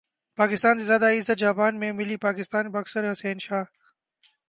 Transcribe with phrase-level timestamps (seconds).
[0.37, 3.63] پاکستان سے زیادہ عزت جاپان میں ملی پاکستانی باکسر حسین شاہ